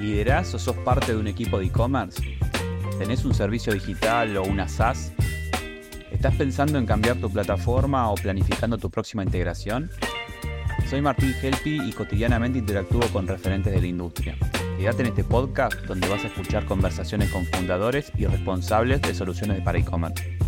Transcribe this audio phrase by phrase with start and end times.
[0.00, 2.22] ¿Liderás o sos parte de un equipo de e-commerce?
[2.98, 5.12] ¿Tenés un servicio digital o una SaaS?
[6.10, 9.90] ¿Estás pensando en cambiar tu plataforma o planificando tu próxima integración?
[10.88, 14.38] Soy Martín Helpi y cotidianamente interactúo con referentes de la industria.
[14.78, 19.60] Quédate en este podcast donde vas a escuchar conversaciones con fundadores y responsables de soluciones
[19.60, 20.38] para e-commerce.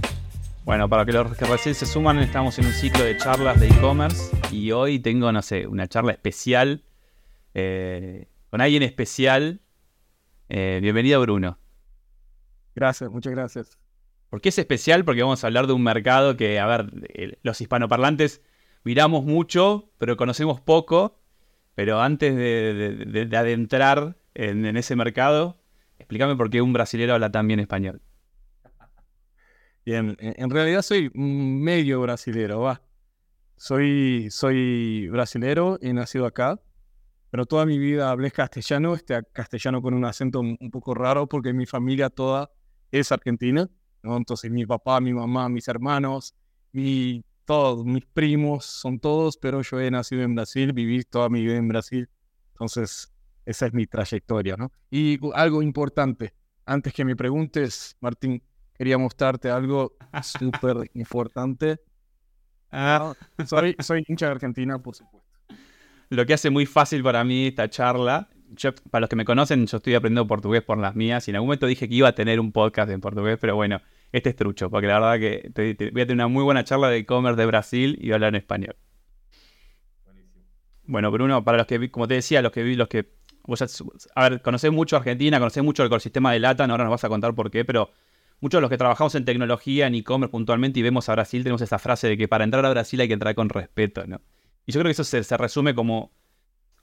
[0.64, 3.68] Bueno, para que los que recién se suman, estamos en un ciclo de charlas de
[3.68, 6.84] e-commerce y hoy tengo, no sé, una charla especial
[7.52, 9.62] eh, con alguien especial.
[10.50, 11.58] Eh, bienvenido, Bruno.
[12.74, 13.78] Gracias, muchas gracias.
[14.28, 15.06] ¿Por qué es especial?
[15.06, 18.42] Porque vamos a hablar de un mercado que, a ver, los hispanoparlantes
[18.84, 21.18] miramos mucho, pero conocemos poco.
[21.74, 25.58] Pero antes de, adentrar en, ese mercado,
[25.98, 28.02] explícame por qué un brasilero habla tan bien español.
[29.86, 32.82] Bien, en realidad soy medio brasilero, va.
[33.56, 36.60] Soy, soy brasilero, he nacido acá,
[37.32, 41.54] pero toda mi vida hablé castellano, este castellano con un acento un poco raro porque
[41.54, 42.50] mi familia toda
[42.90, 43.70] es argentina,
[44.02, 44.18] ¿no?
[44.18, 46.34] Entonces mi papá, mi mamá, mis hermanos,
[46.72, 51.40] mi, todos, mis primos son todos, pero yo he nacido en Brasil, viví toda mi
[51.40, 52.06] vida en Brasil,
[52.50, 53.10] entonces
[53.46, 54.70] esa es mi trayectoria, ¿no?
[54.90, 56.34] Y algo importante,
[56.66, 58.42] antes que me preguntes, Martín,
[58.74, 61.80] quería mostrarte algo súper importante.
[62.70, 63.14] Ah,
[63.46, 65.21] soy, soy hincha de Argentina, por supuesto.
[66.12, 68.28] Lo que hace muy fácil para mí esta charla
[68.90, 71.46] para los que me conocen, yo estoy aprendiendo portugués por las mías y en algún
[71.46, 73.80] momento dije que iba a tener un podcast en portugués, pero bueno,
[74.12, 75.50] este es trucho, porque la verdad que
[75.90, 78.28] voy a tener una muy buena charla de e-commerce de Brasil y voy a hablar
[78.28, 78.76] en español.
[80.84, 83.08] Bueno, Bruno, para los que, como te decía, los que vi, los que,
[84.14, 87.08] a ver, conocés mucho Argentina, conocés mucho el ecosistema de LATAM, ahora nos vas a
[87.08, 87.90] contar por qué, pero
[88.40, 91.62] muchos de los que trabajamos en tecnología, en e-commerce puntualmente y vemos a Brasil, tenemos
[91.62, 94.20] esa frase de que para entrar a Brasil hay que entrar con respeto, ¿no?
[94.66, 96.12] Y yo creo que eso se resume como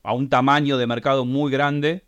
[0.03, 2.05] a un tamaño de mercado muy grande,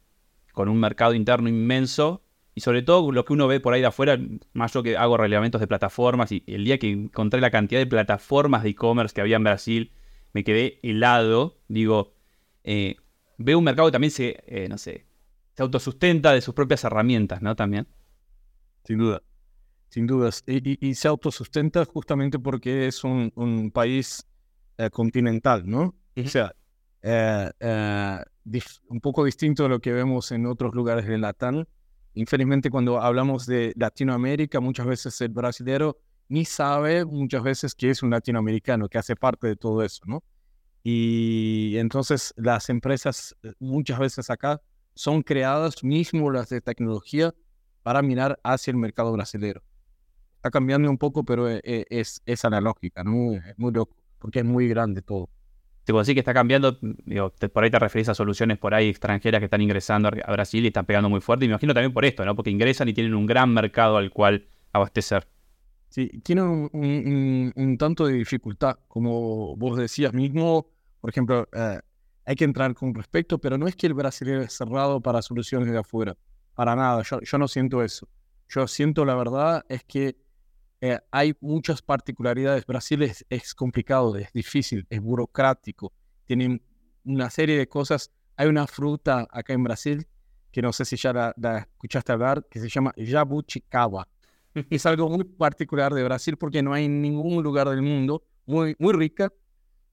[0.54, 3.88] con un mercado interno inmenso, y sobre todo lo que uno ve por ahí de
[3.88, 4.20] afuera,
[4.54, 7.88] más yo que hago relevamientos de plataformas, y el día que encontré la cantidad de
[7.88, 9.92] plataformas de e-commerce que había en Brasil,
[10.34, 11.58] me quedé helado.
[11.68, 12.14] Digo,
[12.64, 12.96] eh,
[13.38, 15.06] veo un mercado que también se, eh, no sé,
[15.56, 17.56] se autosustenta de sus propias herramientas, ¿no?
[17.56, 17.88] También.
[18.84, 19.22] Sin duda,
[19.90, 20.44] sin dudas.
[20.48, 24.28] Y, se autosustenta justamente porque es un, país
[24.78, 25.96] eh, continental, ¿no?
[26.16, 26.54] O sea,
[27.02, 28.20] eh, eh,
[28.90, 31.66] un poco distinto de lo que vemos en otros lugares de Latam.
[32.14, 38.04] Infelizmente, cuando hablamos de Latinoamérica, muchas veces el brasilero ni sabe muchas veces que es
[38.04, 40.24] un latinoamericano, que hace parte de todo eso, ¿no?
[40.84, 44.62] Y entonces las empresas eh, muchas veces acá
[44.94, 47.34] son creadas, mismo las de tecnología,
[47.84, 49.62] para mirar hacia el mercado brasilero.
[50.36, 53.34] Está cambiando un poco, pero es, es analógica, ¿no?
[53.34, 55.30] Es muy loco, porque es muy grande todo.
[55.84, 59.40] Tipo, decir que está cambiando, digo, por ahí te referís a soluciones por ahí extranjeras
[59.40, 61.46] que están ingresando a Brasil y están pegando muy fuerte.
[61.46, 62.36] Y me imagino también por esto, ¿no?
[62.36, 65.28] Porque ingresan y tienen un gran mercado al cual abastecer.
[65.90, 70.68] Sí, tienen un, tanto de dificultad, como vos decías mismo,
[71.02, 71.80] por ejemplo, eh,
[72.26, 75.70] hay que entrar con respecto, pero no es que el brasileño es cerrado para soluciones
[75.70, 76.16] de afuera,
[76.54, 78.08] para nada, yo, yo no siento eso.
[78.48, 80.16] Yo siento la verdad es que
[80.82, 82.66] eh, hay muchas particularidades.
[82.66, 85.94] Brasil es, complicado, es difícil, es burocrático.
[86.26, 86.62] Tienen
[87.06, 88.12] una serie de cosas.
[88.36, 90.08] Hay una fruta acá en Brasil
[90.52, 94.08] que no sé si ya la, escuchaste hablar, que se llama jabuticaba.
[94.70, 98.94] es algo muy particular de Brasil porque no hay ningún lugar del mundo muy, muy
[98.94, 99.32] rica.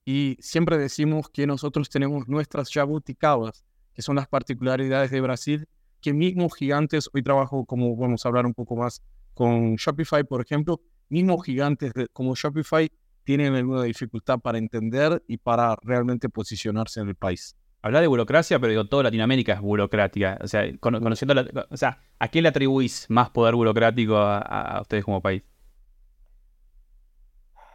[0.07, 3.63] Y siempre decimos que nosotros tenemos nuestras jabuticabas,
[3.93, 5.69] que son las particularidades de Brasil,
[6.01, 9.03] que mismos gigantes, hoy trabajo como vamos a hablar un poco más
[9.39, 12.91] con Shopify, por ejemplo, mismos gigantes como Shopify
[13.23, 17.57] tienen alguna dificultad para entender y para realmente posicionarse en el país.
[17.81, 20.41] Habla de burocracia, pero digo, toda Latinoamérica es burocrática.
[20.43, 21.37] O sea, conociendo
[21.71, 25.45] o sea, ¿a quién le atribuís más poder burocrático a, ustedes como país?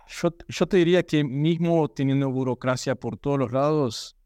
[0.09, 4.17] Yo, yo, te diría que mismo teniendo burocracia por todos los lados,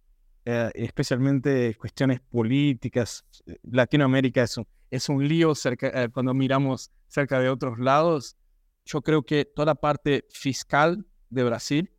[0.49, 3.25] eh, especialmente cuestiones políticas,
[3.63, 8.37] Latinoamérica es un, es un lío eh, cuando miramos cerca de otros lados.
[8.85, 11.91] Yo creo que toda la parte fiscal de Brasil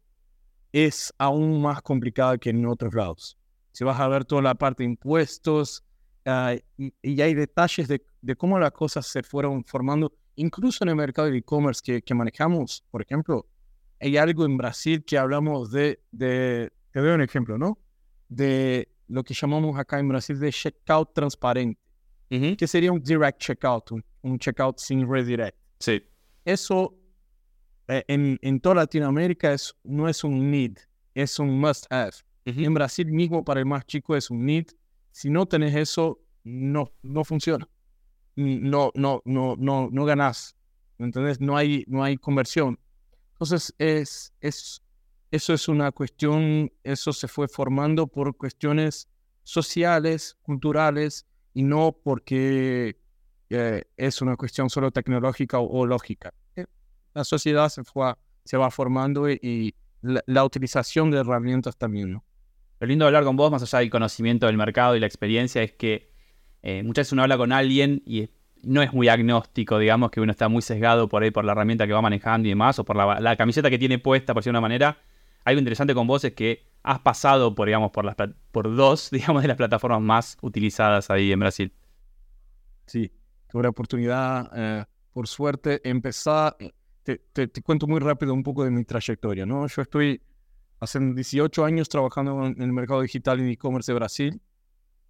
[0.72, 3.36] es aún más complicada que en otros lados.
[3.72, 5.84] Si vas a ver toda la parte de impuestos
[6.24, 8.00] ah, y, hay detalles de,
[8.38, 12.82] cómo las cosas se fueron formando, incluso en el mercado de e-commerce que, que, manejamos,
[12.90, 13.46] por ejemplo,
[14.00, 17.76] hay algo en Brasil que hablamos de, de, te doy un ejemplo, ¿no?
[18.28, 21.80] De lo que llamamos acá en Brasil de checkout transparente
[22.28, 23.90] que sería un direct checkout,
[24.22, 25.56] un, checkout sin redirect.
[25.80, 26.02] Sí.
[26.44, 26.94] Eso
[27.88, 30.76] eh, en, en, toda Latinoamérica es, no es un need,
[31.14, 32.12] es un must have.
[32.44, 34.66] En Brasil mismo para el más chico es un need.
[35.10, 37.68] Si no tenés eso, no, no funciona.
[38.36, 40.56] No, no, no, no, no ganas.
[40.98, 41.40] ¿Entendés?
[41.40, 42.78] No hay, no hay conversión.
[43.32, 44.82] Entonces, es, es,
[45.30, 49.08] eso es una cuestión, eso se fue formando por cuestiones
[49.42, 52.96] sociales, culturales, y no porque
[53.50, 56.32] eh, es una cuestión solo tecnológica o, lógica.
[56.56, 56.66] Eh,
[57.14, 58.14] la sociedad se, fue,
[58.44, 62.24] se va formando y, la, utilización de herramientas también, ¿no?
[62.78, 65.62] Lo lindo de hablar con vos, más allá del conocimiento del mercado y la experiencia,
[65.62, 66.12] es que
[66.62, 68.30] eh, muchas veces uno habla con alguien y
[68.62, 71.86] no es muy agnóstico, digamos, que uno está muy sesgado por ahí por la herramienta
[71.86, 74.60] que va manejando y demás, o por la, camiseta que tiene puesta, por decirlo de
[74.60, 74.98] una manera.
[75.48, 78.14] Algo interesante con vos es que has pasado por, digamos, por, las,
[78.52, 81.72] por dos, digamos, de las plataformas más utilizadas ahí en Brasil.
[82.84, 83.10] Sí,
[83.48, 86.54] tuve la oportunidad, eh, por suerte, empezar,
[87.02, 89.66] te, te, cuento muy rápido un poco de mi trayectoria, ¿no?
[89.66, 90.20] Yo estoy
[90.80, 94.42] hace 18 años trabajando en el mercado digital y e-commerce de Brasil.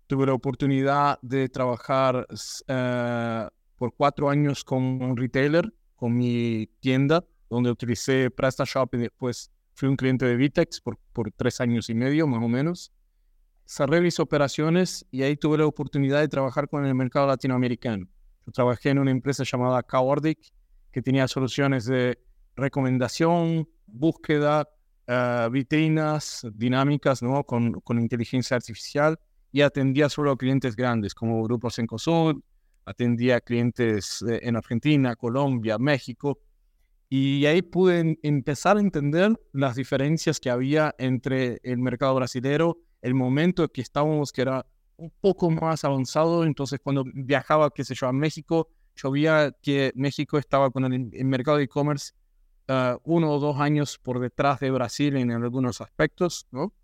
[0.07, 2.29] Tuve la oportunidad de trabajar
[2.69, 9.51] eh, por cuatro años con un retailer, con mi tienda, donde utilicé PrestaShop y después
[9.79, 12.93] fui un cliente de Vitex por, por tres años y medio, más o menos.
[13.65, 18.09] Cerré mis operaciones y ahí tuve la oportunidad de trabajar con el mercado latinoamericano.
[18.45, 20.41] Yo trabajé en una empresa llamada Cowardic,
[20.91, 22.19] que tenía soluciones de
[22.57, 24.69] recomendación, búsqueda,
[25.07, 27.45] uh, vitrinas dinámicas ¿no?
[27.45, 29.17] con, con, inteligencia artificial
[29.53, 32.43] y atendía solo a clientes grandes como Grupos Encosud,
[32.85, 36.41] atendía a clientes en Argentina, Colombia, México.
[37.11, 43.15] Y ahí pude empezar a entender las diferencias que había entre el mercado brasilero, el
[43.15, 44.67] momento en que estábamos, que era
[44.97, 46.45] un poco más avanzado.
[46.45, 51.09] Entonces, cuando viajaba, qué sé yo, a México, yo veía que México estaba con el,
[51.13, 52.13] el mercado de e-commerce
[52.69, 56.75] uh, uno o dos años por detrás de Brasil en algunos aspectos, ¿no?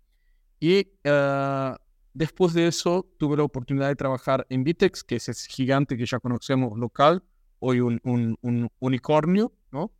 [0.59, 1.75] Y uh,
[2.13, 6.05] después de eso tuve la oportunidad de trabajar en Vitex, que es ese gigante que
[6.05, 7.21] ya conocemos local,
[7.59, 9.91] hoy un, un, un unicornio, ¿no?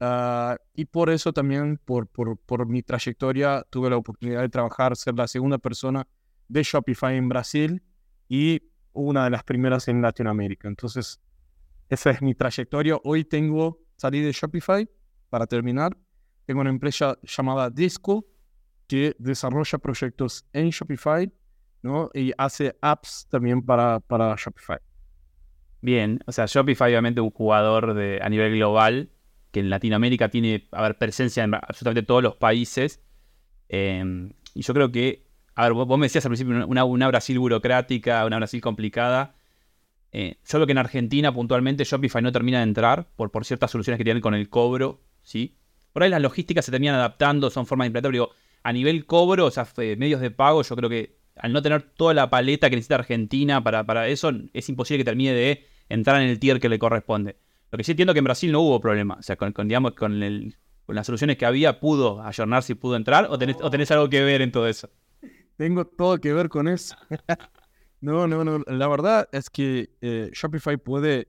[0.00, 4.96] Uh, y por eso también, por, por, por, mi trayectoria, tuve la oportunidad de trabajar,
[4.96, 6.06] ser la segunda persona
[6.48, 7.82] de Shopify en Brasil
[8.26, 8.62] y
[8.92, 10.68] una de las primeras en Latinoamérica.
[10.68, 11.20] Entonces,
[11.90, 12.96] esa es mi trayectoria.
[13.04, 14.88] Hoy tengo, salí de Shopify,
[15.28, 15.96] para terminar,
[16.46, 18.26] tengo una empresa llamada Disco
[18.86, 21.32] que desarrolla proyectos en Shopify
[21.82, 22.10] ¿no?
[22.14, 24.78] y hace apps también para, para Shopify.
[25.82, 29.10] Bien, o sea, Shopify obviamente un jugador de, a nivel global
[29.50, 33.00] que en Latinoamérica tiene a presencia en absolutamente todos los países.
[33.68, 38.24] Em, y yo creo que, a ver, vos, me decías al principio una, Brasil burocrática,
[38.26, 39.34] una Brasil complicada.
[40.12, 43.96] Eh, solo que en Argentina puntualmente Shopify no termina de entrar por, por ciertas soluciones
[43.96, 45.56] que tienen con el cobro ¿sí?
[45.92, 48.30] Por ahí las logísticas se terminan adaptando, son formas de implementar, digo,
[48.62, 52.14] a nivel cobro, o sea, medios de pago, yo creo que al no tener toda
[52.14, 56.28] la paleta que necesita Argentina para, para eso, es imposible que termine de entrar en
[56.28, 57.36] el tier que le corresponde.
[57.70, 59.16] Lo que sí entiendo que en Brasil no hubo problema.
[59.18, 60.56] O sea, con, digamos, con, el,
[60.86, 63.26] con las soluciones que había, ¿pudo ayornarse y pudo entrar?
[63.30, 64.90] ¿O tenés, ¿O tenés algo que ver en todo eso?
[65.56, 66.96] Tengo todo que ver con eso.
[68.00, 68.58] no, no, no.
[68.66, 71.28] La verdad es que eh, Shopify puede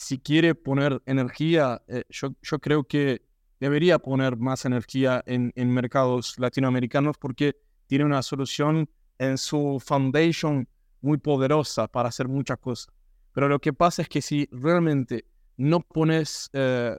[0.00, 3.20] si quiere poner energía, eh, yo, yo, creo que
[3.60, 8.88] debería poner más energía en, en, mercados latinoamericanos porque tiene una solución
[9.18, 10.66] en su foundation
[11.02, 12.94] muy poderosa para hacer muchas cosas.
[13.32, 15.26] Pero lo que pasa es que si realmente
[15.60, 16.96] no pones eh,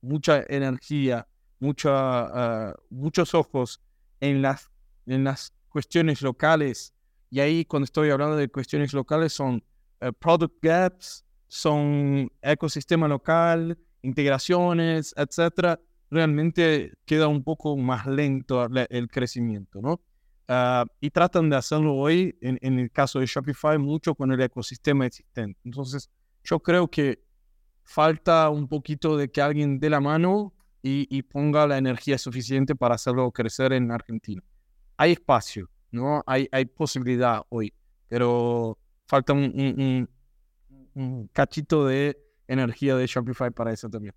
[0.00, 1.28] mucha energía,
[1.60, 3.80] uh, muchos ojos
[4.18, 4.68] en las,
[5.06, 6.92] en las cuestiones locales,
[7.30, 9.62] y ahí cuando estoy hablando de cuestiones locales son
[10.00, 15.78] uh, product gaps, son ecosistema local, integraciones, etcétera,
[16.10, 20.00] realmente queda un poco más lento el crecimiento, ¿no?
[20.48, 25.06] Ah, y tratan de hacerlo hoy, en, el caso de Shopify, mucho con el ecosistema
[25.06, 25.60] existente.
[25.64, 26.10] Entonces,
[26.42, 27.25] yo creo que
[27.86, 30.52] falta un poquito de que alguien dé la mano
[30.82, 34.40] y, ponga la energía suficiente para hacerlo crecer en Argentina.
[34.96, 36.22] Hay espacio, ¿no?
[36.26, 37.72] Hay, hay posibilidad hoy,
[38.08, 38.78] pero
[39.08, 40.08] falta un,
[40.94, 42.16] un cachito de
[42.46, 44.14] energía de Shopify para eso también.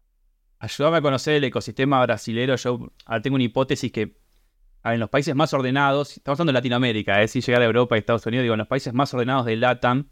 [0.60, 2.56] Ayúdame a conocer el ecosistema brasilero.
[2.56, 4.20] Yo ahora tengo una hipótesis que
[4.84, 7.42] en los países más ordenados, estamos hablando de Latinoamérica, es ¿eh?
[7.42, 10.08] llegar a Europa y Estados Unidos, digo, en los países más ordenados de LATAM,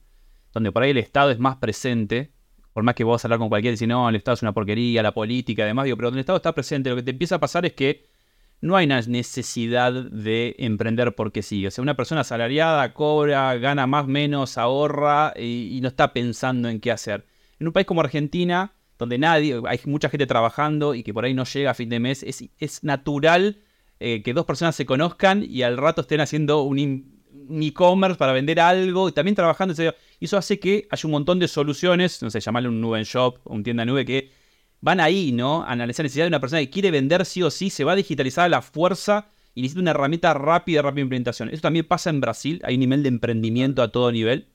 [0.53, 2.33] donde por ahí el Estado es más presente,
[2.77, 5.01] por más que vos hablar con cualquiera y decir, no, el Estado es una porquería,
[5.01, 7.39] la política, además, digo, pero donde el Estado está presente, lo que te empieza a
[7.39, 8.05] pasar es que
[8.61, 11.65] no hay una necesidad de emprender porque sí.
[11.65, 16.79] O sea, una persona asalariada cobra, gana más, menos, ahorra y, no está pensando en
[16.79, 17.25] qué hacer.
[17.59, 21.33] En un país como Argentina, donde nadie, hay mucha gente trabajando y que por ahí
[21.33, 23.57] no llega a fin de mes, es, natural
[23.99, 27.16] eh, que dos personas se conozcan y al rato estén haciendo un,
[27.47, 29.73] un e-commerce para vender algo y también trabajando.
[30.19, 33.03] Y eso hace que haya un montón de soluciones, no sé, llamarle un nube en
[33.03, 34.31] shop o un tienda nube que
[34.81, 35.63] van ahí, ¿no?
[35.63, 37.93] A analizar la necesidad de una persona que quiere vender sí o sí, se va
[37.93, 41.49] a digitalizar a la fuerza y necesita una herramienta rápida, rápida implementación.
[41.49, 44.49] Eso también pasa en Brasil, hay un nivel de emprendimiento a todo nivel.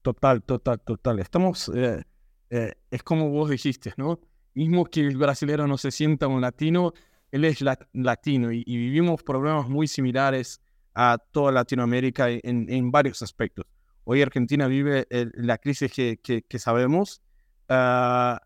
[0.00, 1.18] Total, total, total.
[1.18, 2.02] Estamos, eh,
[2.48, 4.20] eh, es como vos dijiste, ¿no?
[4.54, 6.94] Mismo que el brasilero no se sienta un latino,
[7.30, 10.61] él es latino y, vivimos problemas muy similares
[10.94, 13.66] a toda Latinoamérica en, varios aspectos.
[14.04, 17.22] Hoy Argentina vive la crisis que, que, sabemos.
[17.68, 18.40] Ah,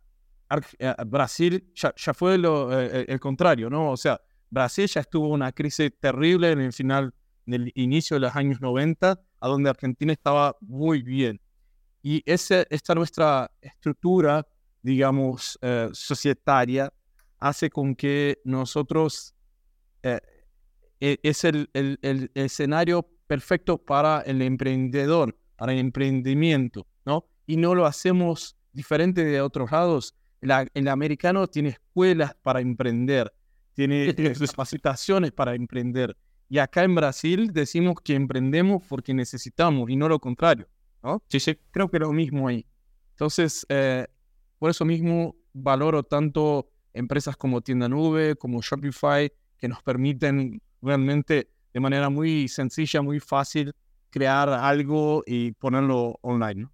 [0.79, 3.91] eh, Brasil ya, fue lo, eh, el contrario, ¿no?
[3.91, 7.12] O sea, Brasil ya estuvo una crisis terrible en el final,
[7.47, 11.41] en el inicio de los años 90, a donde Argentina estaba muy bien.
[12.03, 14.47] Y ese, esta nuestra estructura,
[14.83, 16.93] digamos, eh, societaria,
[17.38, 19.35] hace con que nosotros
[20.03, 20.36] eh, e,
[21.00, 27.26] es el, el, escenario perfecto para el emprendedor, para el emprendimiento, ¿no?
[27.47, 30.15] Y no lo hacemos diferente de otros lados.
[30.41, 33.33] el americano tiene escuelas para emprender,
[33.75, 34.15] tiene
[34.55, 36.17] capacitaciones para emprender.
[36.49, 40.69] Y acá en Brasil decimos que emprendemos porque necesitamos y no lo contrario,
[41.03, 41.23] ¿no?
[41.29, 41.59] Sí, sí.
[41.73, 42.65] Creo que lo mismo ahí.
[43.11, 44.07] Entonces, eh,
[44.59, 51.50] por eso mismo valoro tanto empresas como Tienda Nube, como Shopify, que nos permiten realmente
[51.73, 53.73] de manera muy sencilla, muy fácil,
[54.11, 56.68] crear algo y ponerlo online.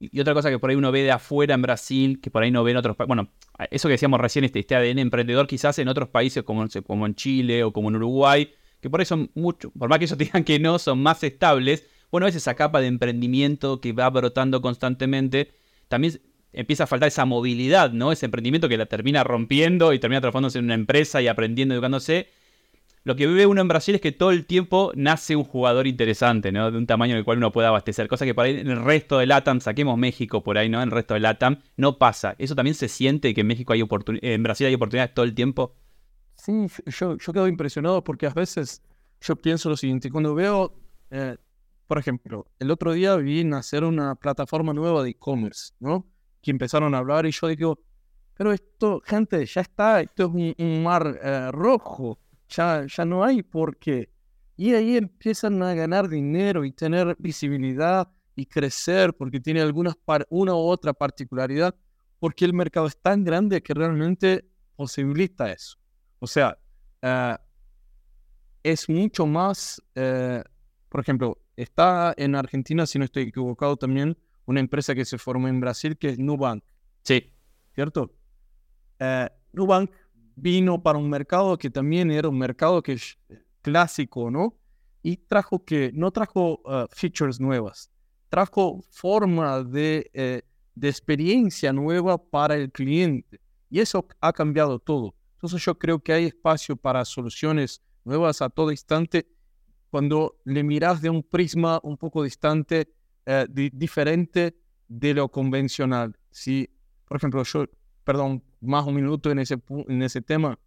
[0.00, 2.50] Y otra cosa que por ahí uno ve de afuera en Brasil, que por ahí
[2.50, 3.08] no ve en otros países.
[3.08, 3.30] Bueno,
[3.70, 7.14] eso que decíamos recién, este, este ADN emprendedor, quizás en otros países como, como en
[7.14, 10.42] Chile o como en Uruguay, que por ahí son mucho, por más que ellos digan
[10.42, 11.86] que no, son más estables.
[12.10, 15.52] Bueno, es esa capa de emprendimiento que va brotando constantemente.
[15.86, 16.20] También
[16.52, 18.10] empieza a faltar esa movilidad, ¿no?
[18.10, 22.28] Ese emprendimiento que la termina rompiendo y termina transformándose en una empresa y aprendiendo, educándose.
[23.04, 26.52] Lo que vive uno en Brasil es que todo el tiempo nace un jugador interesante,
[26.52, 26.70] ¿no?
[26.70, 28.06] De un tamaño en el cual uno puede abastecer.
[28.08, 30.78] Cosa que en el resto de LATAM, saquemos México por ahí, ¿no?
[30.78, 32.36] En el resto de LATAM no pasa.
[32.38, 33.82] ¿Eso también se siente que en México hay
[34.22, 35.74] en Brasil hay oportunidades todo el tiempo?
[36.36, 38.82] Sí, yo, yo quedo impresionado porque a veces
[39.20, 40.10] yo pienso lo siguiente.
[40.10, 40.72] Cuando veo,
[41.10, 41.36] eh,
[41.86, 46.06] por ejemplo, el otro día vi nacer una plataforma nueva de e-commerce, ¿no?
[46.42, 47.78] que empezaron a hablar y yo digo,
[48.34, 52.18] pero esto, gente, ya está, esto es un, mar eh, rojo,
[52.52, 54.10] ya, ya no hay por qué.
[54.56, 59.94] Y ahí empiezan a ganar dinero y tener visibilidad y crecer porque tiene algunas
[60.30, 61.74] una u otra particularidad,
[62.18, 64.44] porque el mercado es tan grande que realmente
[64.76, 65.78] posibilita eso.
[66.18, 66.58] O sea,
[67.00, 67.36] eh,
[68.62, 70.42] es mucho más, eh,
[70.88, 74.16] por ejemplo, está en Argentina, si no estoy equivocado también,
[74.46, 76.64] una empresa que se formó en Brasil que es Nubank.
[77.02, 77.32] Sí.
[77.74, 78.14] ¿Cierto?
[78.98, 79.90] Eh, Nubank
[80.42, 83.16] vino para un mercado que también era un mercado que es
[83.62, 84.58] clásico, ¿no?
[85.00, 87.90] Y trajo que, no trajo uh, features nuevas,
[88.28, 90.42] trajo forma de, eh,
[90.74, 93.40] de experiencia nueva para el cliente.
[93.70, 95.14] Y eso ha cambiado todo.
[95.34, 99.28] Entonces yo creo que hay espacio para soluciones nuevas a todo instante
[99.90, 102.92] cuando le miras de un prisma un poco distante
[103.26, 104.56] eh, diferente
[104.88, 106.16] de lo convencional.
[106.30, 106.68] Si,
[107.06, 107.66] por ejemplo, yo,
[108.04, 110.58] perdón, más un minuto en ese, en ese tema,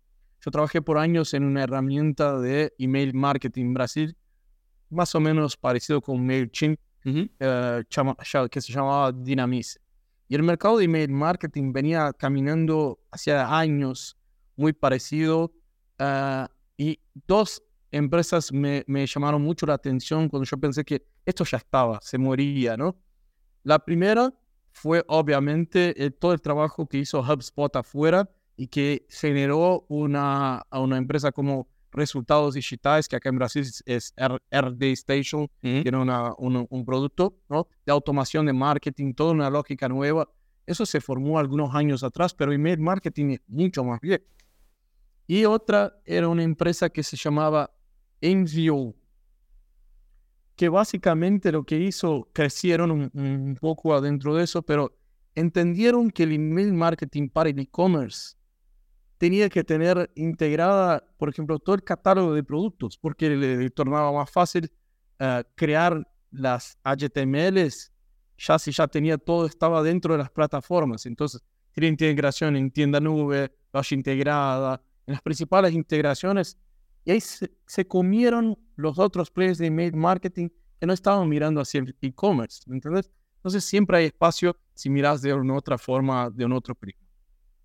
[0.42, 4.16] yo trabajé por años en una herramienta de email marketing Brasil,
[4.90, 7.84] más o menos parecido con MailChimp, eh,
[8.52, 9.80] que se llamaba Dynamice.
[10.28, 14.18] Y el mercado de email marketing venía caminando hacia años
[14.56, 15.54] muy parecido.
[16.00, 17.62] Eh, y dos
[17.92, 22.18] empresas me, me, llamaron mucho la atención cuando yo pensé que esto ya estaba, se
[22.18, 22.98] moría, ¿no?
[23.64, 24.34] La primera
[24.76, 30.80] fue obviamente eh, todo el trabajo que hizo HubSpot afuera y que generó una, a
[30.82, 36.86] una empresa como Resultados Digitales, que acá en Brasil es RD Station, tiene una, un
[36.86, 37.70] producto ¿no?
[37.86, 40.30] de automación de marketing, toda una lógica nueva.
[40.66, 44.22] Eso se formó algunos años atrás, pero email marketing es mucho más bien.
[45.26, 47.74] Y otra era una empresa que se llamaba
[48.20, 48.94] Envio,
[50.56, 54.98] que básicamente lo que hizo, crecieron un, poco adentro de eso, pero
[55.36, 58.36] entendieron que el email marketing para el e-commerce
[59.18, 64.30] tenía que tener integrada, por ejemplo, todo el catálogo de productos, porque le, tornaba más
[64.30, 64.72] fácil
[65.20, 67.92] eh, crear las HTMLs,
[68.38, 71.06] ya si ya tenía todo, estaba dentro de las plataformas.
[71.06, 76.58] Entonces, tiene integración en tienda nube, Bash integrada, en las principales integraciones
[77.06, 81.82] y ahí se, comieron los otros players de email marketing que no estaban mirando hacia
[81.82, 82.64] el e-commerce.
[82.68, 87.02] Entonces siempre hay espacio si miras de una otra forma, de un otro prisma.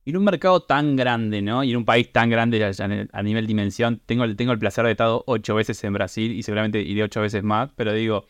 [0.04, 1.64] en un mercado tan grande, ¿no?
[1.64, 4.92] Y en un país tan grande a, nivel dimensión, tengo, tengo el placer de haber
[4.92, 8.26] estado ocho veces en Brasil y seguramente iré ocho veces más, pero digo,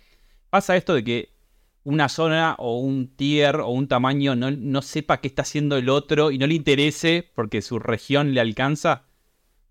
[0.49, 1.35] pasa esto de que
[1.83, 5.89] una zona o un tier o un tamaño no, no sepa qué está haciendo el
[5.89, 9.07] otro y no le interese porque su región le alcanza.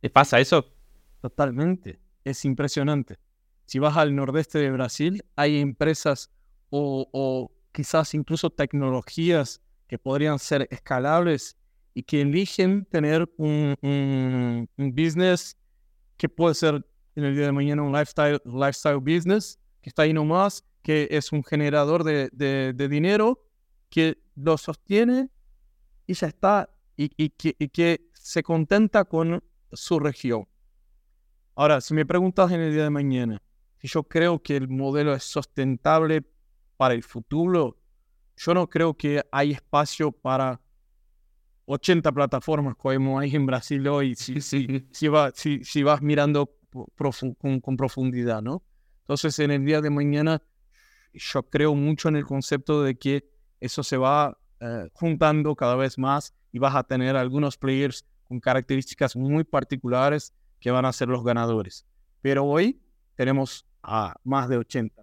[0.01, 0.73] ¿Les pasa eso?
[1.21, 1.99] Totalmente.
[2.23, 3.17] Es impresionante.
[3.65, 6.31] Si vas al nordeste de Brasil, hay empresas
[6.69, 11.55] o, quizás incluso tecnologías que podrían ser escalables
[11.93, 15.57] y que eligen tener un, business
[16.17, 16.85] que puede ser
[17.15, 21.31] en el día de mañana un lifestyle, lifestyle business, que está ahí nomás, que es
[21.31, 23.45] un generador de, dinero,
[23.89, 25.29] que lo sostiene
[26.07, 30.48] y ya está, y que se contenta con su región.
[31.59, 33.43] Ahora, si me preguntas en el día de mañana,
[33.79, 36.23] si yo creo que el modelo es sustentable
[36.77, 37.75] para el futuro,
[38.37, 40.61] yo no creo que hay espacio para
[41.65, 46.49] 80 plataformas como hay en Brasil hoy, si, si, si, va, si, si vas mirando
[46.95, 48.63] con, profundidad, ¿no?
[49.01, 50.41] Entonces, en el día de mañana,
[51.11, 55.97] yo creo mucho en el concepto de que eso se va eh, juntando cada vez
[55.97, 61.07] más y vas a tener algunos players con características muy particulares que van a ser
[61.07, 61.85] los ganadores.
[62.21, 62.81] Pero hoy
[63.15, 64.99] tenemos a más de 80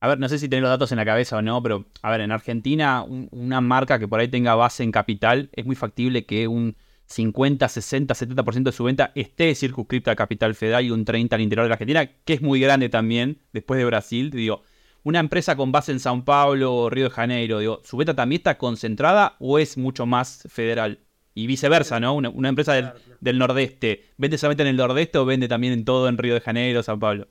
[0.00, 2.10] a ver, no sé si tenés los datos en la cabeza o no, pero a
[2.10, 6.26] ver, en Argentina, una marca que por ahí tenga base en capital, es muy factible
[6.26, 6.76] que un
[7.06, 11.42] 50, 60, 70% de su venta esté circunscripta a capital federal y un 30 al
[11.42, 14.30] interior de la Argentina, que es muy grande también, después de Brasil.
[14.30, 14.62] Digo,
[15.02, 18.40] una empresa con base en Sao Paulo o Río de Janeiro, digo, ¿su venta también
[18.40, 21.00] está concentrada o es mucho más federal?
[21.36, 22.14] Y viceversa, ¿no?
[22.14, 26.08] Una, empresa del, del, nordeste, ¿vende solamente en el nordeste o vende también en todo
[26.08, 27.28] en Río de Janeiro, Sao Paulo?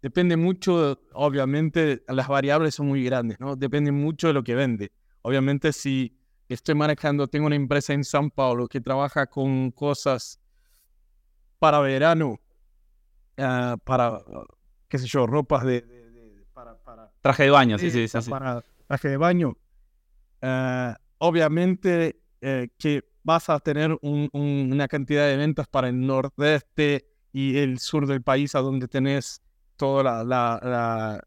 [0.00, 3.54] Depende mucho, obviamente, las variables son muy grandes, ¿no?
[3.54, 4.90] Depende mucho de lo que vende.
[5.20, 6.16] Obviamente, si
[6.48, 10.40] estoy manejando, tengo una empresa en San Paulo que trabaja con cosas
[11.58, 12.40] para verano,
[13.36, 14.18] ah, para,
[14.88, 15.84] qué sé yo, ropas de...
[16.54, 18.30] para, traje de baño, sí, sí, sí.
[18.30, 19.58] Para traje de baño.
[20.40, 27.58] Ah, obviamente eh, que vas a tener una cantidad de ventas para el nordeste y
[27.58, 29.42] el sur del país a donde tenés
[29.74, 31.20] toda la,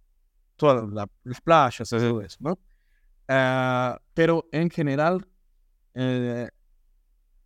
[0.55, 2.57] todas las playas, eso, ¿no?
[3.27, 5.27] Ah, pero en general,
[5.93, 6.47] eh,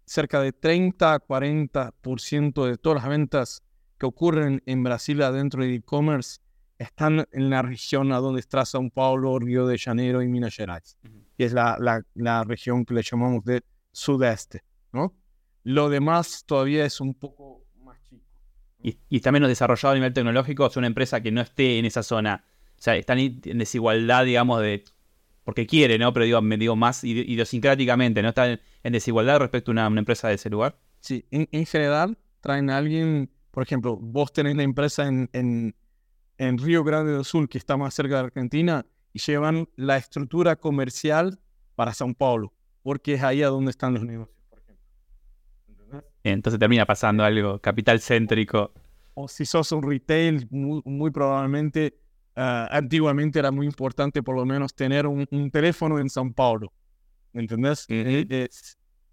[0.05, 3.63] cerca de 30 a 40% de todas las ventas
[3.97, 6.37] que ocurren en Brasil adentro de e-commerce
[6.77, 10.95] están en la región a donde está São Paulo, Río de Janeiro y Minas Gerais.
[11.37, 13.63] Y es la, la, la, región que le llamamos de
[13.93, 15.15] sudeste, ¿no?
[15.63, 17.63] Lo demás todavía es un poco
[18.83, 22.03] y, está menos desarrollado a nivel tecnológico, es una empresa que no esté en esa
[22.03, 22.43] zona.
[22.77, 24.83] O sea, están en desigualdad, digamos, de.
[25.45, 26.13] Porque quiere, ¿no?
[26.13, 28.29] Pero digo, me digo más idiosincráticamente, ¿no?
[28.29, 28.59] Está en,
[28.93, 30.77] desigualdad respecto a una, empresa de ese lugar.
[30.99, 35.75] Sí, en, general, traen a alguien, por ejemplo, vos tenés la empresa en, en,
[36.37, 40.55] en Río Grande do Sul, que está más cerca de Argentina, y llevan la estructura
[40.55, 41.39] comercial
[41.75, 42.53] para São Paulo,
[42.83, 44.37] porque es ahí a donde están los negocios.
[46.23, 48.71] Entonces termina pasando algo capital céntrico.
[49.13, 51.97] O si sos un retail, muy, probablemente,
[52.35, 56.71] ah, antiguamente era muy importante por lo menos tener un, teléfono en São Paulo.
[57.33, 57.87] ¿Entendés?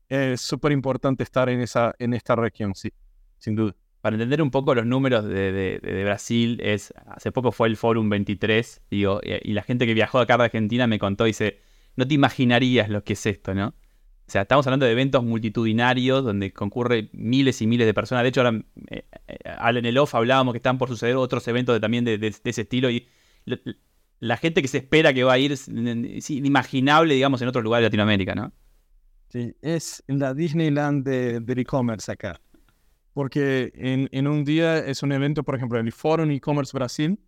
[0.09, 2.91] Es súper importante estar en, esa, en esta región, sí,
[3.39, 3.75] sin duda.
[4.01, 8.09] Para entender un poco los números de, de, Brasil, es hace poco fue el Forum
[8.09, 11.61] 23, digo, y, y la gente que viajó acá de Argentina me contó, dice,
[12.01, 13.69] no te imaginarías lo que es esto, ¿no?
[13.69, 18.23] O sea, estamos hablando de eventos multitudinarios donde concurren miles y miles de personas.
[18.23, 21.81] De hecho, ahora eh, eh, en el off hablábamos que están por suceder otros eventos
[21.81, 23.07] también de, ese estilo y
[24.21, 27.85] la gente que se espera que va a ir es inimaginable, digamos, en otros lugares
[27.85, 28.53] de Latinoamérica, ¿no?
[29.29, 32.41] Sí, es la Disneyland del e-commerce acá.
[33.13, 37.19] Porque en, en, un día es un evento, por ejemplo, el Forum E-Commerce Brasil,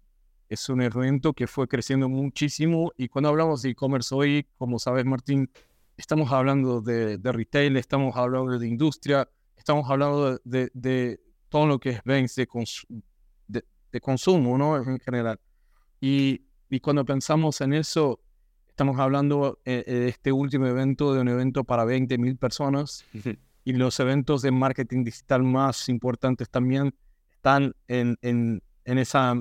[0.53, 5.07] es un evento que fue creciendo muchísimo y cuando hablamos de e-commerce hoy, como sabes
[5.07, 5.51] Martín,
[5.97, 12.05] estamos hablando de, retail, estamos hablando de industria, estamos hablando de, todo lo que es
[12.05, 12.47] bens de,
[13.49, 14.77] de, consumo, ¿no?
[14.77, 15.41] En general.
[16.01, 16.43] Y,
[16.83, 18.21] cuando pensamos en eso,
[18.69, 23.05] estamos hablando eh, de este último evento de un evento para 20.000 personas
[23.65, 26.95] y los eventos de marketing digital más importantes también
[27.31, 29.35] están en, en, en esa,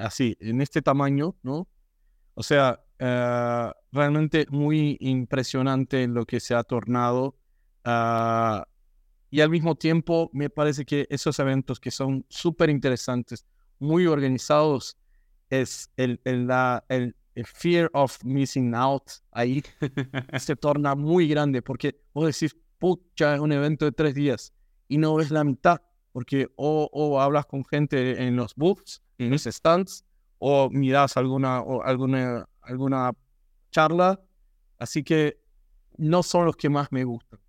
[0.00, 1.68] así, en este tamaño, ¿no?
[2.34, 7.36] O sea, eh, realmente muy impresionante lo que se ha tornado.
[7.84, 8.66] Ah,
[9.30, 13.46] y al mismo tiempo, me parece que esos eventos que son súper interesantes,
[13.78, 14.96] muy organizados,
[15.50, 16.48] es el, el,
[17.34, 19.62] el fear of missing out ahí
[20.38, 24.52] se torna muy grande porque vos decís, pucha, es un evento de tres días
[24.88, 25.80] y no ves la mitad
[26.12, 30.04] porque o, hablas con gente en los booths, en los stands,
[30.38, 33.12] o miras alguna, o alguna, alguna
[33.70, 34.20] charla.
[34.78, 35.38] Así que
[35.96, 37.40] no son los que más me gustan.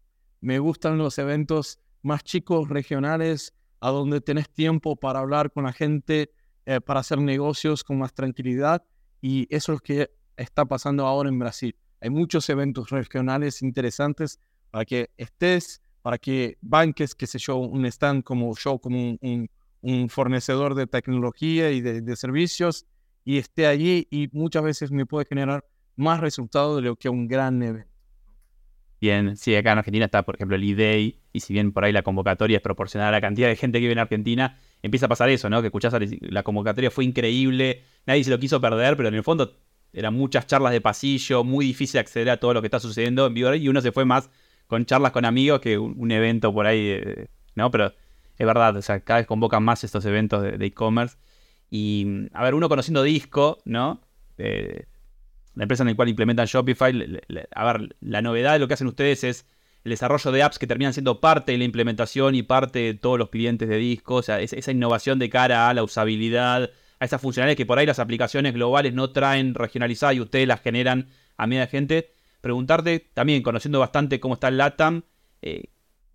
[0.42, 5.74] Me gustan los eventos más chicos, regionales, a donde tenés tiempo para hablar con la
[5.74, 6.32] gente,
[6.66, 8.84] eh, para hacer negocios con más tranquilidad.
[9.22, 11.76] Y eso es lo que está pasando ahora en Brasil.
[12.02, 17.86] Hay muchos eventos regionales interesantes para que estés, para que banques, qué sé yo, un
[17.86, 19.50] stand como yo, como un, un,
[20.10, 22.86] fornecedor de tecnología y de, de, servicios,
[23.24, 27.28] y esté allí y muchas veces me puede generar más resultados de lo que un
[27.28, 27.96] gran evento.
[29.02, 31.92] Bien, sí, acá en Argentina está, por ejemplo, el IDEI, y si bien por ahí
[31.92, 35.10] la convocatoria es proporcional a la cantidad de gente que vive en Argentina, empieza a
[35.10, 35.62] pasar eso, ¿no?
[35.62, 39.54] Que escuchás, la convocatoria fue increíble, nadie se lo quiso perder, pero en el fondo
[39.94, 43.34] eran muchas charlas de pasillo, muy difícil acceder a todo lo que está sucediendo en
[43.34, 44.30] vivo, y uno se fue más
[44.68, 47.70] con charlas con amigos que un, evento por ahí, eh, ¿no?
[47.70, 47.94] Pero
[48.38, 51.18] es verdad, o sea, cada vez convocan más estos eventos de e-commerce.
[51.70, 54.02] y, a ver, uno conociendo Disco, ¿no?
[54.38, 54.86] Eh,
[55.56, 57.22] la empresa en la cual implementan Shopify,
[57.52, 59.46] a ver, la novedad de lo que hacen ustedes es
[59.86, 63.18] el desarrollo de apps que terminan siendo parte de la implementación y parte de todos
[63.18, 67.22] los clientes de disco, o sea, esa innovación de cara a la usabilidad, a esas
[67.22, 71.48] funcionalidades que por ahí las aplicaciones globales no traen regionalizadas y ustedes las generan a
[71.48, 72.12] media gente.
[72.42, 75.04] Preguntarte también, conociendo bastante cómo está el LATAM,
[75.42, 75.66] eh,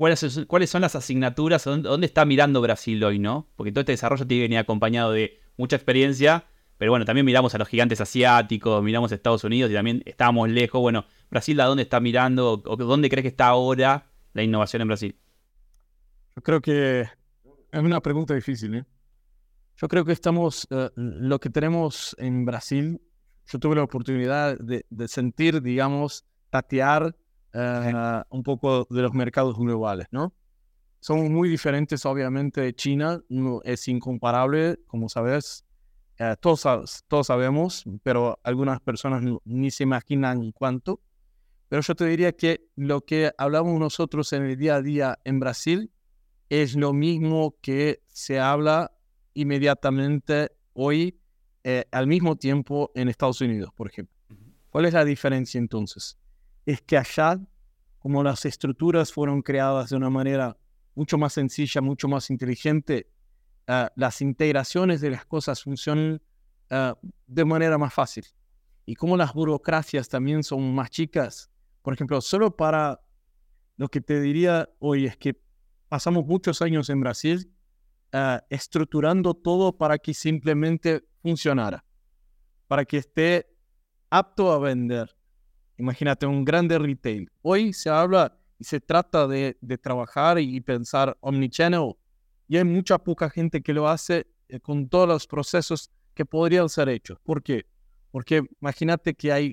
[0.01, 3.49] ¿cuáles, son las asignaturas, dónde, está mirando Brasil hoy, no?
[3.55, 6.47] Porque todo este desarrollo tiene que venir acompañado de mucha experiencia,
[6.79, 10.49] pero bueno, también miramos a los gigantes asiáticos, miramos a Estados Unidos y también estábamos
[10.49, 10.81] lejos.
[10.81, 12.63] Bueno, Brasil, ¿a dónde está mirando?
[12.65, 15.17] ¿O dónde crees que está ahora la innovación en Brasil?
[16.35, 18.77] Yo creo que es una pregunta difícil.
[18.77, 18.85] ¿eh?
[19.77, 23.03] Yo creo que estamos, eh, lo que tenemos en Brasil,
[23.47, 27.15] yo tuve la oportunidad de, sentir, digamos, tatear
[27.53, 30.35] eh, un poco de los mercados globales, ¿no?
[31.01, 33.23] Son muy diferentes, obviamente, de China,
[33.65, 35.65] es incomparable, como sabes,
[36.19, 36.63] eh, todos,
[37.09, 41.01] todos sabemos, pero algunas personas ni se imaginan cuánto.
[41.71, 45.41] Pero yo te diría que lo que hablamos nosotros en el día a día en
[45.41, 45.91] Brasil
[46.51, 48.93] es lo mismo que se habla
[49.33, 51.19] inmediatamente hoy
[51.65, 54.15] eh, al mismo tiempo en Estados Unidos, por ejemplo.
[54.69, 56.19] ¿Cuál es la diferencia entonces?
[56.71, 57.41] Es que allá,
[57.99, 60.57] como las estructuras fueron creadas de una manera
[60.95, 63.09] mucho más sencilla, mucho más inteligente,
[63.73, 66.21] Ah, las integraciones de las cosas funcionan
[66.71, 68.25] ah, de manera más fácil.
[68.85, 71.49] Y como las burocracias también son más chicas,
[71.81, 73.01] por ejemplo, solo para
[73.77, 75.41] lo que te diría hoy es que
[75.89, 77.55] pasamos muchos años en Brasil
[78.13, 81.85] ah, estructurando todo para que simplemente funcionara,
[82.67, 83.55] para que esté
[84.11, 85.15] apto a vender.
[85.81, 87.31] Imagínate un grande retail.
[87.41, 91.95] Hoy se habla y se trata de, trabajar y pensar omnichannel
[92.47, 96.69] y hay mucha poca gente que lo hace eh, con todos los procesos que podrían
[96.69, 97.19] ser hechos.
[97.23, 97.65] ¿Por qué?
[98.11, 99.47] Porque imagínate que hay,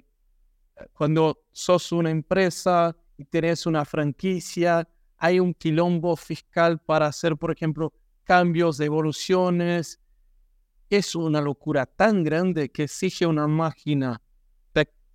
[0.75, 7.37] eh, cuando sos una empresa y tenés una franquicia, hay un quilombo fiscal para hacer,
[7.37, 7.93] por ejemplo,
[8.25, 10.01] cambios, devoluciones.
[10.89, 14.21] Es una locura tan grande que exige una máquina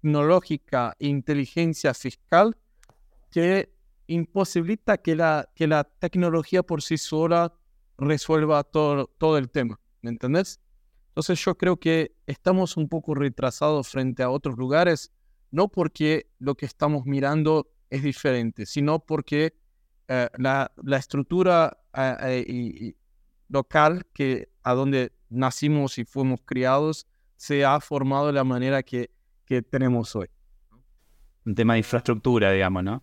[0.02, 2.56] tecnológica e inteligencia fiscal
[3.30, 3.72] que
[4.08, 7.54] imposibilita que la, que la tecnología por sí sola
[7.96, 10.60] resuelva todo, todo el tema, ¿me entendés?
[11.08, 15.12] Entonces yo creo que estamos un poco retrasados frente a otros lugares,
[15.50, 19.54] no porque lo que estamos mirando es diferente, sino porque
[20.08, 22.94] eh, la, la, estructura eh, eh,
[23.48, 29.10] local que a donde nacimos y fuimos criados se ha formado de la manera que,
[29.52, 30.28] que tenemos hoy.
[31.44, 33.02] Un tema de infraestructura, digamos, ¿no?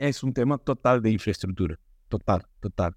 [0.00, 1.78] Es un tema total de infraestructura,
[2.08, 2.96] total, total.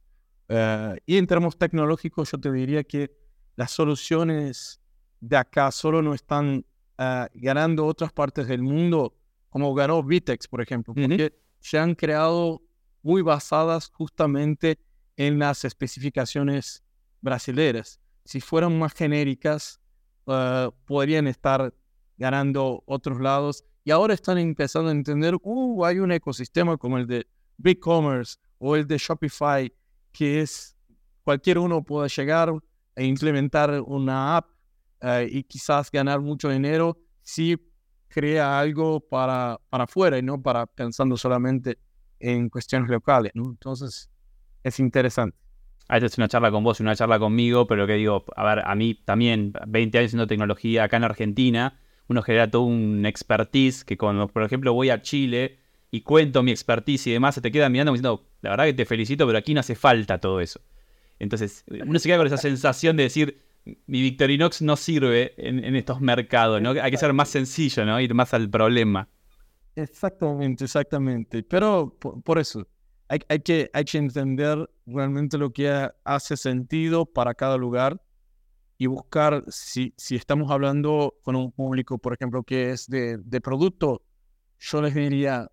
[0.50, 3.16] Eh, y en términos tecnológicos, yo te diría que
[3.58, 4.82] las soluciones
[5.20, 6.66] de acá solo no están
[6.98, 9.16] eh, ganando otras partes del mundo,
[9.52, 12.64] como ganó Vitex, por ejemplo, porque se han creado
[13.04, 14.80] muy basadas justamente
[15.16, 16.84] en las especificaciones
[17.22, 18.00] brasileras.
[18.26, 19.80] Si fueran más genéricas,
[20.26, 21.72] eh, podrían estar
[22.18, 23.64] ganando otros lados.
[23.84, 28.76] Y ahora están empezando a entender, uh, hay un ecosistema como el de BigCommerce o
[28.76, 29.74] el de Shopify,
[30.12, 30.76] que es
[31.24, 32.54] cualquier uno pueda llegar
[32.96, 34.50] e implementar una app
[35.02, 37.58] eh, y quizás ganar mucho dinero si
[38.08, 41.80] crea algo para, para afuera y no para pensando solamente
[42.20, 43.44] en cuestiones locales, ¿no?
[43.46, 44.10] Entonces,
[44.64, 45.38] es interesante.
[45.90, 48.44] Ah, esta es una charla con vos y una charla conmigo, pero que digo, a
[48.44, 53.06] ver, a mí también, 20 años haciendo tecnología acá en Argentina, uno genera todo un
[53.06, 55.60] expertise que cuando, por ejemplo, voy a Chile
[55.92, 58.86] y cuento mi expertise y demás, se te queda mirando diciendo, la verdad que te
[58.86, 60.60] felicito, pero aquí no hace falta todo eso.
[61.20, 63.38] Entonces, uno se queda con esa sensación de decir,
[63.86, 66.72] mi Victorinox no sirve en, estos mercados, ¿no?
[66.72, 68.00] Hay que ser más sencillo, ¿no?
[68.00, 69.08] Ir más al problema.
[69.76, 71.44] Exactamente, exactamente.
[71.44, 72.68] Pero por, eso,
[73.08, 78.02] hay, que, hay que entender realmente lo que hace sentido para cada lugar
[78.78, 83.42] y buscar, si, si estamos hablando con un público, por ejemplo, que es de, de
[83.42, 84.04] producto,
[84.60, 85.50] yo les diría,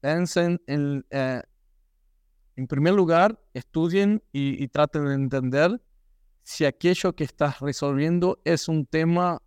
[0.00, 1.42] piensen en, eh,
[2.56, 5.82] en primer lugar, estudien y, traten de entender
[6.42, 9.40] si aquello que estás resolviendo es un tema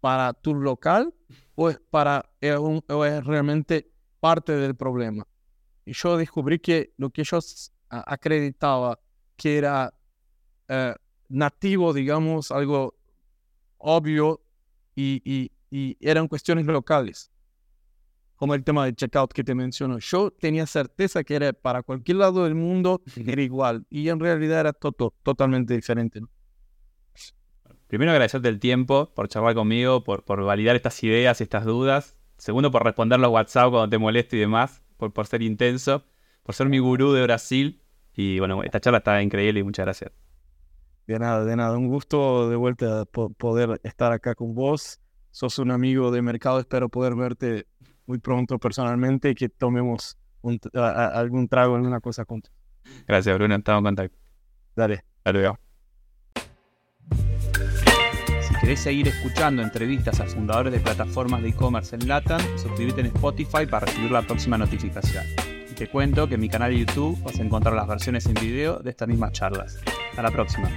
[0.00, 1.14] para tu local
[1.54, 2.30] o es, para,
[2.88, 5.26] o es realmente parte del problema.
[5.84, 7.38] Y yo descubrí que lo que yo
[7.88, 8.98] acreditaba
[9.36, 9.92] que era
[10.68, 10.94] eh,
[11.28, 12.94] nativo, digamos, algo
[13.78, 14.42] obvio
[14.94, 15.50] y,
[16.00, 17.30] eran cuestiones locales,
[18.36, 19.98] como el tema del checkout que te menciono.
[19.98, 24.60] Yo tenía certeza que era para cualquier lado del mundo, era igual, y en realidad
[24.60, 26.22] era totalmente diferente.
[27.86, 32.18] Primero agradecerte el tiempo por charlar conmigo, por, por validar estas ideas, estas dudas.
[32.36, 36.04] Segundo, por responder los WhatsApp cuando te molesto y demás, por, por ser intenso,
[36.42, 37.82] por ser mi gurú de Brasil.
[38.14, 40.27] Y bueno, esta charla está increíble y muchas gracias.
[41.08, 41.76] De nada, de nada.
[41.78, 45.00] Un gusto de vuelta poder estar acá con vos.
[45.30, 46.60] Sos un amigo de mercado.
[46.60, 47.66] Espero poder verte
[48.06, 50.18] muy pronto personalmente y que tomemos
[50.74, 52.52] algún trago en una cosa juntos.
[53.06, 53.54] Gracias, Bruno.
[53.54, 54.18] Estamos en contacto.
[54.76, 55.02] Dale.
[55.24, 55.58] Hasta
[58.42, 63.06] Si querés seguir escuchando entrevistas a fundadores de plataformas de e-commerce en LATAM, suscríbete en
[63.06, 65.24] Spotify para recibir la próxima notificación.
[65.78, 68.80] Te cuento que en mi canal de YouTube vas a encontrar las versiones en video
[68.80, 69.78] de estas mismas charlas.
[70.10, 70.68] Hasta la próxima.